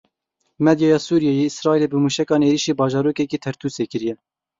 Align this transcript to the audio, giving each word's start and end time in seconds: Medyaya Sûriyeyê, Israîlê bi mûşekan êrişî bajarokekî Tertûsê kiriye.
Medyaya 0.65 0.99
Sûriyeyê, 1.07 1.43
Israîlê 1.47 1.87
bi 1.91 1.97
mûşekan 2.03 2.41
êrişî 2.47 2.73
bajarokekî 2.79 3.37
Tertûsê 3.45 3.83
kiriye. 3.91 4.15